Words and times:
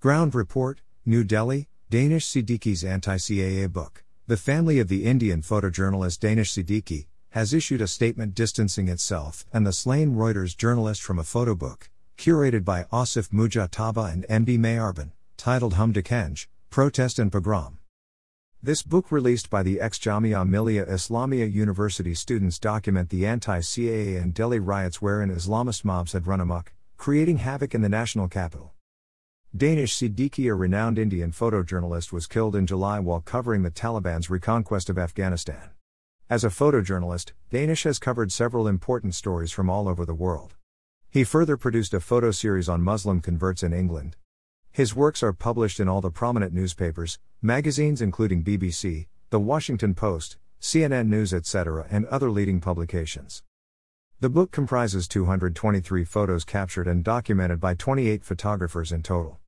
Ground 0.00 0.32
Report, 0.32 0.80
New 1.04 1.24
Delhi, 1.24 1.66
Danish 1.90 2.24
Siddiqui's 2.24 2.84
anti 2.84 3.16
CAA 3.16 3.72
book. 3.72 4.04
The 4.28 4.36
family 4.36 4.78
of 4.78 4.86
the 4.86 5.04
Indian 5.04 5.42
photojournalist 5.42 6.20
Danish 6.20 6.54
Siddiqui 6.54 7.08
has 7.30 7.52
issued 7.52 7.80
a 7.80 7.88
statement 7.88 8.36
distancing 8.36 8.86
itself 8.86 9.44
and 9.52 9.66
the 9.66 9.72
slain 9.72 10.14
Reuters 10.14 10.56
journalist 10.56 11.02
from 11.02 11.18
a 11.18 11.24
photo 11.24 11.56
book, 11.56 11.90
curated 12.16 12.64
by 12.64 12.84
Asif 12.92 13.30
Mujtaba 13.30 14.12
and 14.12 14.24
MD 14.28 14.56
Meharban, 14.56 15.10
titled 15.36 15.74
Hum 15.74 15.92
Dekhenge, 15.92 16.46
Protest 16.70 17.18
and 17.18 17.32
Pogrom. 17.32 17.78
This 18.62 18.84
book, 18.84 19.10
released 19.10 19.50
by 19.50 19.64
the 19.64 19.80
ex 19.80 19.98
Jamia 19.98 20.48
Millia 20.48 20.86
Islamia 20.86 21.52
University 21.52 22.14
students, 22.14 22.60
document 22.60 23.10
the 23.10 23.26
anti 23.26 23.58
CAA 23.58 24.22
and 24.22 24.32
Delhi 24.32 24.60
riots 24.60 25.02
wherein 25.02 25.34
Islamist 25.34 25.84
mobs 25.84 26.12
had 26.12 26.28
run 26.28 26.40
amok, 26.40 26.72
creating 26.96 27.38
havoc 27.38 27.74
in 27.74 27.82
the 27.82 27.88
national 27.88 28.28
capital. 28.28 28.74
Danish 29.56 29.96
Siddiqui, 29.96 30.50
a 30.50 30.54
renowned 30.54 30.98
Indian 30.98 31.32
photojournalist, 31.32 32.12
was 32.12 32.26
killed 32.26 32.54
in 32.54 32.66
July 32.66 33.00
while 33.00 33.22
covering 33.22 33.62
the 33.62 33.70
Taliban's 33.70 34.28
reconquest 34.28 34.90
of 34.90 34.98
Afghanistan. 34.98 35.70
As 36.28 36.44
a 36.44 36.48
photojournalist, 36.48 37.32
Danish 37.48 37.84
has 37.84 37.98
covered 37.98 38.30
several 38.30 38.68
important 38.68 39.14
stories 39.14 39.50
from 39.50 39.70
all 39.70 39.88
over 39.88 40.04
the 40.04 40.14
world. 40.14 40.54
He 41.08 41.24
further 41.24 41.56
produced 41.56 41.94
a 41.94 42.00
photo 42.00 42.30
series 42.30 42.68
on 42.68 42.82
Muslim 42.82 43.22
converts 43.22 43.62
in 43.62 43.72
England. 43.72 44.16
His 44.70 44.94
works 44.94 45.22
are 45.22 45.32
published 45.32 45.80
in 45.80 45.88
all 45.88 46.02
the 46.02 46.10
prominent 46.10 46.52
newspapers, 46.52 47.18
magazines 47.40 48.02
including 48.02 48.44
BBC, 48.44 49.06
The 49.30 49.40
Washington 49.40 49.94
Post, 49.94 50.36
CNN 50.60 51.06
News, 51.06 51.32
etc., 51.32 51.86
and 51.90 52.04
other 52.06 52.30
leading 52.30 52.60
publications. 52.60 53.42
The 54.20 54.28
book 54.28 54.50
comprises 54.50 55.06
223 55.06 56.02
photos 56.02 56.44
captured 56.44 56.88
and 56.88 57.04
documented 57.04 57.60
by 57.60 57.74
28 57.74 58.24
photographers 58.24 58.90
in 58.90 59.04
total. 59.04 59.38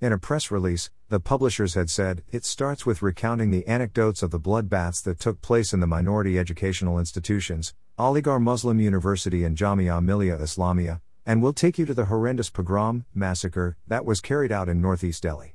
In 0.00 0.14
a 0.14 0.18
press 0.18 0.50
release, 0.50 0.90
the 1.10 1.20
publishers 1.20 1.74
had 1.74 1.90
said, 1.90 2.22
it 2.32 2.46
starts 2.46 2.86
with 2.86 3.02
recounting 3.02 3.50
the 3.50 3.66
anecdotes 3.68 4.22
of 4.22 4.30
the 4.30 4.40
bloodbaths 4.40 5.02
that 5.02 5.20
took 5.20 5.42
place 5.42 5.74
in 5.74 5.80
the 5.80 5.86
minority 5.86 6.38
educational 6.38 6.98
institutions, 6.98 7.74
Aligarh 7.98 8.40
Muslim 8.40 8.80
University 8.80 9.44
and 9.44 9.58
Jamia 9.58 10.02
Millia 10.02 10.38
Islamia, 10.38 11.02
and 11.26 11.42
will 11.42 11.52
take 11.52 11.78
you 11.78 11.84
to 11.84 11.92
the 11.92 12.06
horrendous 12.06 12.48
pogrom, 12.48 13.04
massacre, 13.12 13.76
that 13.86 14.06
was 14.06 14.22
carried 14.22 14.50
out 14.50 14.70
in 14.70 14.80
northeast 14.80 15.22
Delhi. 15.22 15.54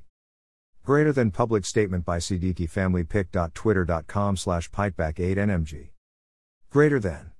Greater 0.84 1.12
than 1.12 1.32
public 1.32 1.66
statement 1.66 2.06
by 2.06 2.20
Siddiqui 2.20 2.70
family 2.70 3.04
pic.twitter.com 3.04 4.38
slash 4.38 4.70
piteback8nmg. 4.70 5.90
Greater 6.70 7.00
than. 7.00 7.32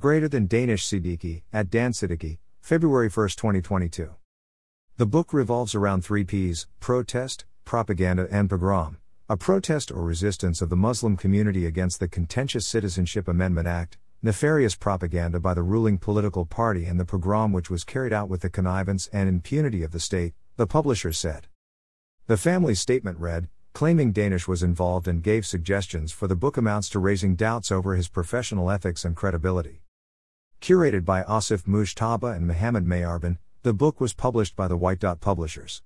Greater 0.00 0.28
than 0.30 0.46
Danish 0.46 0.88
Siddiqui, 0.88 1.42
at 1.52 1.68
Dan 1.68 1.92
Siddiqui, 1.92 2.38
February 2.62 3.10
1, 3.10 3.28
2022. 3.36 4.14
The 4.96 5.04
book 5.04 5.34
revolves 5.34 5.74
around 5.74 6.02
three 6.02 6.24
P's 6.24 6.66
protest, 6.80 7.44
propaganda, 7.66 8.26
and 8.30 8.48
pogrom. 8.48 8.96
A 9.28 9.36
protest 9.36 9.92
or 9.92 10.02
resistance 10.02 10.62
of 10.62 10.70
the 10.70 10.76
Muslim 10.76 11.18
community 11.18 11.66
against 11.66 12.00
the 12.00 12.08
contentious 12.08 12.66
Citizenship 12.66 13.28
Amendment 13.28 13.68
Act, 13.68 13.98
nefarious 14.22 14.74
propaganda 14.74 15.38
by 15.38 15.52
the 15.52 15.62
ruling 15.62 15.98
political 15.98 16.46
party, 16.46 16.86
and 16.86 16.98
the 16.98 17.04
pogrom 17.04 17.52
which 17.52 17.68
was 17.68 17.84
carried 17.84 18.14
out 18.14 18.30
with 18.30 18.40
the 18.40 18.48
connivance 18.48 19.06
and 19.12 19.28
impunity 19.28 19.82
of 19.82 19.90
the 19.90 20.00
state, 20.00 20.32
the 20.56 20.66
publisher 20.66 21.12
said. 21.12 21.46
The 22.26 22.38
family 22.38 22.74
statement 22.74 23.18
read 23.18 23.50
claiming 23.74 24.12
Danish 24.12 24.48
was 24.48 24.62
involved 24.62 25.06
and 25.06 25.22
gave 25.22 25.44
suggestions 25.44 26.10
for 26.10 26.26
the 26.26 26.34
book 26.34 26.56
amounts 26.56 26.88
to 26.88 26.98
raising 26.98 27.36
doubts 27.36 27.70
over 27.70 27.94
his 27.96 28.08
professional 28.08 28.70
ethics 28.70 29.04
and 29.04 29.14
credibility. 29.14 29.82
Curated 30.60 31.06
by 31.06 31.22
Asif 31.22 31.62
Mujtaba 31.62 32.36
and 32.36 32.46
Mohammed 32.46 32.84
Meharban, 32.84 33.38
the 33.62 33.72
book 33.72 33.98
was 33.98 34.12
published 34.12 34.56
by 34.56 34.68
the 34.68 34.76
White 34.76 34.98
Dot 34.98 35.18
Publishers. 35.18 35.82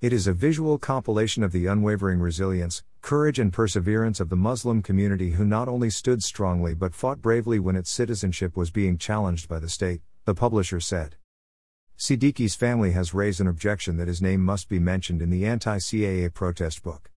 It 0.00 0.12
is 0.12 0.26
a 0.26 0.32
visual 0.32 0.78
compilation 0.78 1.44
of 1.44 1.52
the 1.52 1.66
unwavering 1.66 2.18
resilience, 2.18 2.82
courage, 3.02 3.38
and 3.38 3.52
perseverance 3.52 4.18
of 4.18 4.28
the 4.28 4.34
Muslim 4.34 4.82
community 4.82 5.30
who 5.30 5.44
not 5.44 5.68
only 5.68 5.90
stood 5.90 6.24
strongly 6.24 6.74
but 6.74 6.92
fought 6.92 7.22
bravely 7.22 7.60
when 7.60 7.76
its 7.76 7.88
citizenship 7.88 8.56
was 8.56 8.72
being 8.72 8.98
challenged 8.98 9.48
by 9.48 9.60
the 9.60 9.68
state, 9.68 10.00
the 10.24 10.34
publisher 10.34 10.80
said. 10.80 11.14
Siddiqui's 11.96 12.56
family 12.56 12.90
has 12.90 13.14
raised 13.14 13.40
an 13.40 13.46
objection 13.46 13.96
that 13.96 14.08
his 14.08 14.20
name 14.20 14.44
must 14.44 14.68
be 14.68 14.80
mentioned 14.80 15.22
in 15.22 15.30
the 15.30 15.46
anti 15.46 15.78
CAA 15.78 16.34
protest 16.34 16.82
book. 16.82 17.12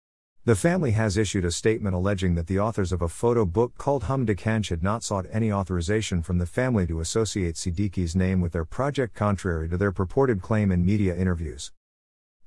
The 0.48 0.56
family 0.56 0.92
has 0.92 1.18
issued 1.18 1.44
a 1.44 1.50
statement 1.50 1.94
alleging 1.94 2.34
that 2.36 2.46
the 2.46 2.58
authors 2.58 2.90
of 2.90 3.02
a 3.02 3.08
photo 3.08 3.44
book 3.44 3.76
called 3.76 4.04
Hum 4.04 4.26
had 4.26 4.82
not 4.82 5.04
sought 5.04 5.26
any 5.30 5.52
authorization 5.52 6.22
from 6.22 6.38
the 6.38 6.46
family 6.46 6.86
to 6.86 7.00
associate 7.00 7.56
Siddiqui's 7.56 8.16
name 8.16 8.40
with 8.40 8.52
their 8.52 8.64
project, 8.64 9.14
contrary 9.14 9.68
to 9.68 9.76
their 9.76 9.92
purported 9.92 10.40
claim 10.40 10.72
in 10.72 10.86
media 10.86 11.14
interviews. 11.14 11.70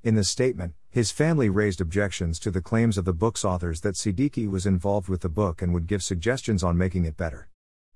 In 0.01 0.15
the 0.15 0.23
statement, 0.23 0.73
his 0.89 1.11
family 1.11 1.47
raised 1.47 1.79
objections 1.79 2.39
to 2.39 2.49
the 2.49 2.59
claims 2.59 2.97
of 2.97 3.05
the 3.05 3.13
book's 3.13 3.45
authors 3.45 3.81
that 3.81 3.93
Siddiqui 3.93 4.49
was 4.49 4.65
involved 4.65 5.07
with 5.07 5.21
the 5.21 5.29
book 5.29 5.61
and 5.61 5.71
would 5.71 5.85
give 5.85 6.01
suggestions 6.01 6.63
on 6.63 6.75
making 6.75 7.05
it 7.05 7.15
better. 7.15 7.49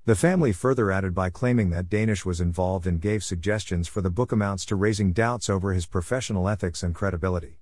The 0.06 0.14
family 0.14 0.54
further 0.54 0.92
added 0.92 1.16
by 1.16 1.32
claiming 1.32 1.72
that 1.72 1.90
Danish 1.90 2.24
was 2.24 2.40
involved 2.40 2.86
and 2.86 3.02
gave 3.02 3.24
suggestions 3.24 3.88
for 3.88 4.02
the 4.02 4.12
book 4.12 4.32
amounts 4.32 4.66
to 4.66 4.76
raising 4.76 5.14
doubts 5.14 5.50
over 5.50 5.74
his 5.74 5.88
professional 5.88 6.48
ethics 6.48 6.84
and 6.84 6.94
credibility. 6.94 7.58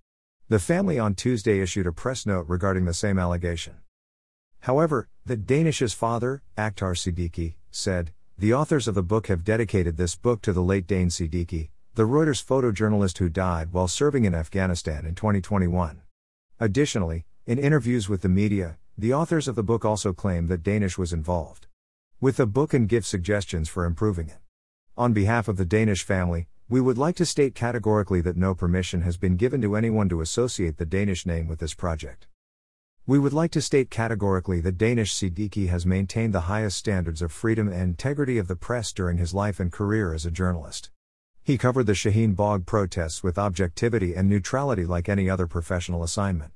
The 0.54 0.60
family 0.60 1.00
on 1.00 1.16
Tuesday 1.16 1.62
issued 1.62 1.88
a 1.88 1.92
press 1.92 2.28
note 2.28 2.46
regarding 2.48 2.86
the 2.86 2.94
same 2.94 3.18
allegation. 3.18 3.78
However, 4.60 5.10
the 5.26 5.36
Danish's 5.36 5.94
father, 5.94 6.44
Akhtar 6.56 6.96
Siddiqui, 6.96 7.56
said, 7.72 8.12
The 8.38 8.54
authors 8.54 8.88
of 8.88 8.94
the 8.94 9.02
book 9.02 9.30
have 9.30 9.44
dedicated 9.44 9.98
this 9.98 10.16
book 10.16 10.44
to 10.44 10.54
the 10.54 10.62
late 10.62 10.86
Dane 10.86 11.10
Siddiqui, 11.10 11.72
the 11.96 12.04
Reuters 12.04 12.46
photojournalist 12.46 13.18
who 13.18 13.30
died 13.30 13.74
while 13.74 13.88
serving 13.88 14.26
in 14.26 14.36
Afghanistan 14.36 15.08
in 15.08 15.16
2021. 15.16 16.04
Additionally, 16.60 17.26
in 17.48 17.58
interviews 17.58 18.08
with 18.08 18.22
the 18.22 18.30
media, 18.30 18.78
the 18.96 19.12
authors 19.12 19.48
of 19.48 19.56
the 19.56 19.64
book 19.64 19.84
also 19.84 20.14
claim 20.14 20.46
that 20.50 20.62
Danish 20.62 21.00
was 21.00 21.12
involved 21.12 21.66
with 22.22 22.38
the 22.38 22.46
book 22.46 22.76
and 22.76 22.88
give 22.88 23.08
suggestions 23.08 23.70
for 23.70 23.86
improving 23.86 24.30
it. 24.30 24.38
On 24.96 25.14
behalf 25.14 25.48
of 25.48 25.58
the 25.58 25.66
Danish 25.66 26.04
family, 26.04 26.46
we 26.70 26.80
would 26.80 26.98
like 26.98 27.16
to 27.18 27.26
state 27.26 27.56
categorically 27.56 28.22
that 28.22 28.38
no 28.38 28.56
permission 28.56 29.02
has 29.02 29.18
been 29.18 29.36
given 29.36 29.62
to 29.62 29.76
anyone 29.76 30.08
to 30.08 30.22
associate 30.22 30.78
the 30.78 30.86
Danish 30.86 31.26
name 31.26 31.48
with 31.48 31.60
this 31.60 31.74
project. 31.74 32.28
We 33.06 33.20
would 33.20 33.34
like 33.34 33.52
to 33.52 33.62
state 33.62 33.90
categorically 33.90 34.62
that 34.62 34.78
Danish 34.78 35.14
Siddiqui 35.14 35.68
has 35.68 35.86
maintained 35.86 36.34
the 36.34 36.48
highest 36.48 36.78
standards 36.78 37.22
of 37.22 37.34
freedom 37.34 37.68
and 37.68 37.82
integrity 37.82 38.38
of 38.38 38.48
the 38.48 38.56
press 38.56 38.94
during 38.94 39.18
his 39.18 39.34
life 39.34 39.60
and 39.60 39.74
career 39.74 40.14
as 40.14 40.26
a 40.26 40.32
journalist. 40.32 40.90
He 41.44 41.58
covered 41.58 41.86
the 41.86 41.94
Shaheen 41.94 42.34
Bagh 42.34 42.66
protests 42.66 43.22
with 43.22 43.38
objectivity 43.38 44.16
and 44.16 44.30
neutrality 44.30 44.86
like 44.86 45.10
any 45.10 45.30
other 45.30 45.48
professional 45.48 46.02
assignment. 46.02 46.54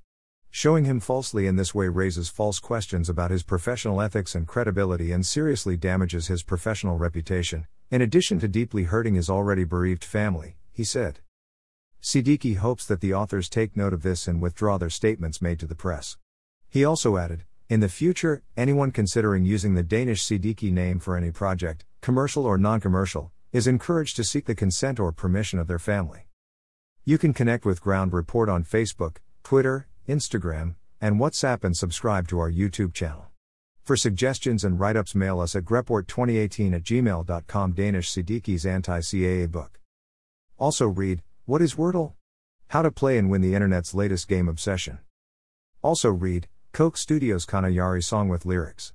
Showing 0.50 0.86
him 0.86 1.02
falsely 1.02 1.48
in 1.48 1.58
this 1.58 1.76
way 1.76 1.90
raises 1.90 2.30
false 2.30 2.60
questions 2.60 3.10
about 3.10 3.30
his 3.30 3.44
professional 3.44 4.02
ethics 4.02 4.34
and 4.34 4.48
credibility 4.48 5.12
and 5.12 5.26
seriously 5.26 5.76
damages 5.76 6.28
his 6.28 6.44
professional 6.44 6.98
reputation, 6.98 7.68
in 7.90 8.02
addition 8.02 8.40
to 8.40 8.48
deeply 8.48 8.84
hurting 8.84 9.16
his 9.16 9.30
already 9.30 9.64
bereaved 9.64 10.04
family, 10.04 10.58
he 10.72 10.84
said. 10.84 11.20
Siddiqui 12.02 12.58
hopes 12.58 12.86
that 12.86 13.02
the 13.02 13.14
authors 13.14 13.50
take 13.50 13.76
note 13.76 13.94
of 13.94 14.04
this 14.04 14.28
and 14.28 14.42
withdraw 14.42 14.78
their 14.78 14.90
statements 14.90 15.42
made 15.42 15.60
to 15.60 15.66
the 15.66 15.76
press. 15.76 16.18
He 16.70 16.84
also 16.84 17.18
added, 17.18 17.46
in 17.70 17.80
the 17.80 17.90
future, 17.90 18.44
anyone 18.56 18.92
considering 18.92 19.44
using 19.44 19.76
the 19.76 19.84
Danish 19.84 20.24
Siddiqui 20.24 20.72
name 20.72 21.00
for 21.00 21.18
any 21.18 21.32
project, 21.32 21.86
commercial 22.02 22.46
or 22.46 22.58
non 22.58 22.80
commercial, 22.80 23.32
is 23.52 23.68
encouraged 23.68 24.16
to 24.18 24.24
seek 24.24 24.46
the 24.46 24.56
consent 24.56 25.00
or 25.00 25.12
permission 25.12 25.60
of 25.60 25.68
their 25.68 25.80
family. 25.80 26.28
You 27.06 27.18
can 27.18 27.34
connect 27.34 27.66
with 27.66 27.82
Ground 27.82 28.14
Report 28.14 28.50
on 28.50 28.64
Facebook, 28.64 29.18
Twitter, 29.44 29.88
Instagram, 30.08 30.76
and 31.00 31.20
WhatsApp 31.20 31.64
and 31.64 31.76
subscribe 31.76 32.28
to 32.28 32.40
our 32.40 32.52
YouTube 32.52 32.94
channel. 32.94 33.27
For 33.88 33.96
suggestions 33.96 34.66
and 34.66 34.78
write 34.78 34.98
ups, 34.98 35.16
mail 35.16 35.40
us 35.40 35.56
at 35.56 35.64
greport2018 35.64 36.76
at 36.76 36.84
gmail.com. 36.84 37.72
Danish 37.72 38.12
Siddiqui's 38.12 38.66
anti 38.66 39.00
CAA 39.00 39.50
book. 39.50 39.80
Also 40.58 40.88
read 40.88 41.24
What 41.46 41.62
is 41.62 41.76
Wordle? 41.76 42.12
How 42.72 42.82
to 42.82 42.92
play 42.92 43.18
and 43.18 43.30
win 43.30 43.40
the 43.40 43.56
internet's 43.56 43.94
latest 43.94 44.28
game 44.28 44.50
obsession. 44.50 45.00
Also 45.82 46.10
read 46.10 46.50
Coke 46.74 46.98
Studios 46.98 47.46
Kana 47.46 47.70
Yaari 47.70 48.04
song 48.04 48.28
with 48.28 48.46
lyrics. 48.46 48.92